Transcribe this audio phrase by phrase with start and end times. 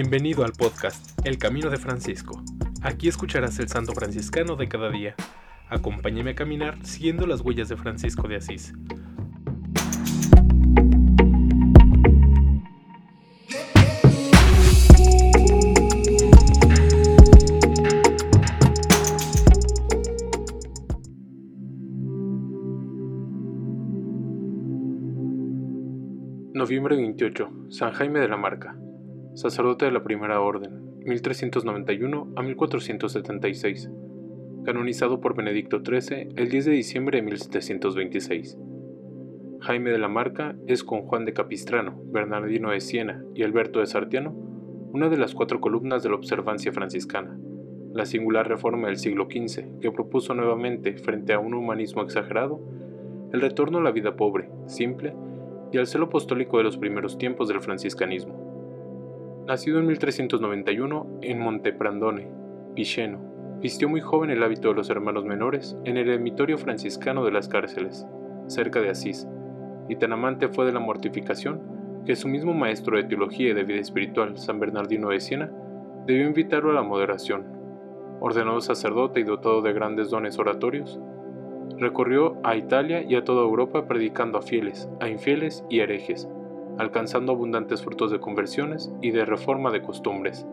[0.00, 2.40] Bienvenido al podcast El Camino de Francisco.
[2.82, 5.16] Aquí escucharás el santo franciscano de cada día.
[5.68, 8.72] Acompáñame a caminar siguiendo las huellas de Francisco de Asís.
[26.54, 27.50] Noviembre 28.
[27.70, 28.78] San Jaime de la Marca
[29.38, 33.88] sacerdote de la Primera Orden, 1391 a 1476,
[34.64, 38.58] canonizado por Benedicto XIII el 10 de diciembre de 1726.
[39.60, 43.86] Jaime de la Marca es con Juan de Capistrano, Bernardino de Siena y Alberto de
[43.86, 44.32] Sartiano
[44.92, 47.38] una de las cuatro columnas de la observancia franciscana,
[47.94, 52.60] la singular reforma del siglo XV que propuso nuevamente, frente a un humanismo exagerado,
[53.32, 55.14] el retorno a la vida pobre, simple
[55.70, 58.47] y al celo apostólico de los primeros tiempos del franciscanismo.
[59.48, 62.28] Nacido en 1391 en Monteprandone,
[62.74, 63.18] Piceno,
[63.62, 67.48] vistió muy joven el hábito de los hermanos menores en el eremitorio franciscano de las
[67.48, 68.06] cárceles,
[68.46, 69.26] cerca de Asís,
[69.88, 71.62] y tan amante fue de la mortificación
[72.04, 75.50] que su mismo maestro de teología y de vida espiritual, San Bernardino de Siena,
[76.06, 77.46] debió invitarlo a la moderación.
[78.20, 81.00] Ordenado sacerdote y dotado de grandes dones oratorios,
[81.78, 86.28] recorrió a Italia y a toda Europa predicando a fieles, a infieles y herejes,
[86.78, 90.46] alcanzando abundantes frutos de conversiones y de reforma de costumbres.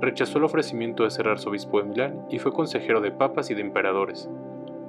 [0.00, 3.60] Rechazó el ofrecimiento de ser arzobispo de Milán y fue consejero de papas y de
[3.60, 4.28] emperadores.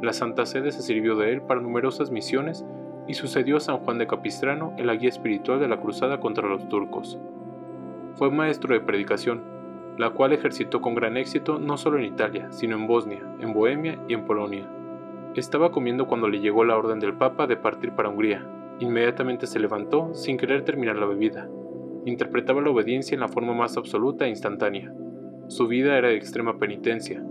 [0.02, 2.66] La Santa Sede se sirvió de él para numerosas misiones
[3.08, 6.48] y sucedió a San Juan de Capistrano en la guía espiritual de la cruzada contra
[6.48, 7.20] los turcos.
[8.16, 9.44] Fue maestro de predicación,
[9.98, 14.00] la cual ejercitó con gran éxito no solo en Italia, sino en Bosnia, en Bohemia
[14.08, 14.66] y en Polonia.
[15.36, 18.46] Estaba comiendo cuando le llegó la orden del Papa de partir para Hungría,
[18.80, 21.50] Inmediatamente se levantó sin querer terminar la bebida.
[22.06, 24.94] Interpretaba la obediencia en la forma más absoluta e instantánea.
[25.48, 27.24] Su vida era de extrema penitencia.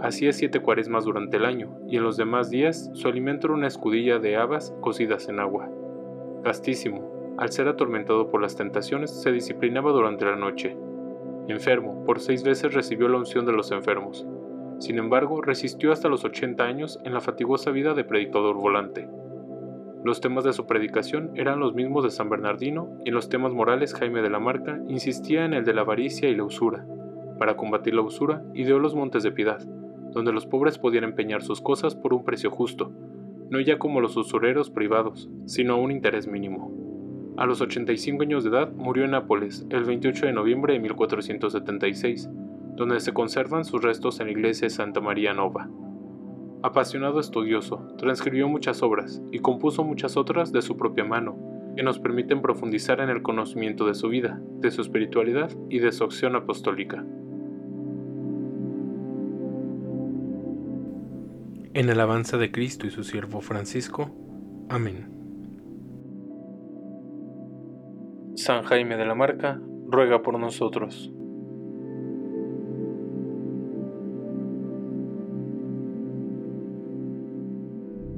[0.00, 3.66] Hacía siete cuaresmas durante el año, y en los demás días su alimento era una
[3.68, 5.70] escudilla de habas cocidas en agua.
[6.42, 10.76] Castísimo, al ser atormentado por las tentaciones, se disciplinaba durante la noche.
[11.48, 14.26] Enfermo, por seis veces recibió la unción de los enfermos.
[14.78, 19.08] Sin embargo, resistió hasta los 80 años en la fatigosa vida de predicador volante.
[20.02, 23.52] Los temas de su predicación eran los mismos de San Bernardino y en los temas
[23.52, 26.86] morales Jaime de la Marca insistía en el de la avaricia y la usura.
[27.38, 29.60] Para combatir la usura, ideó los montes de piedad,
[30.12, 32.92] donde los pobres podían empeñar sus cosas por un precio justo,
[33.50, 36.72] no ya como los usureros privados, sino a un interés mínimo.
[37.36, 42.30] A los 85 años de edad murió en Nápoles el 28 de noviembre de 1476,
[42.76, 45.68] donde se conservan sus restos en la iglesia de Santa María Nova.
[46.62, 51.38] Apasionado estudioso, transcribió muchas obras y compuso muchas otras de su propia mano,
[51.74, 55.90] que nos permiten profundizar en el conocimiento de su vida, de su espiritualidad y de
[55.90, 57.02] su acción apostólica.
[61.72, 64.10] En alabanza de Cristo y su siervo Francisco.
[64.68, 65.08] Amén.
[68.34, 71.12] San Jaime de la Marca, ruega por nosotros.